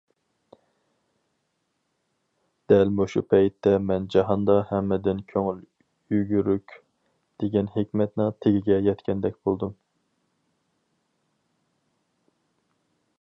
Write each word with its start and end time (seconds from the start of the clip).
دەل 2.73 2.93
مۇشۇ 2.99 3.23
پەيتتە 3.33 3.73
مەن 3.89 4.07
جاھاندا 4.15 4.55
ھەممىدىن‹‹ 4.71 5.21
كۆڭۈل 5.33 5.61
يۈگۈرۈك›› 6.17 6.75
دېگەن 7.45 7.71
ھېكمەتنىڭ 7.77 8.35
تېگىگە 8.47 8.81
يەتكەندەك 8.89 9.41
بولدۇم. 9.51 9.79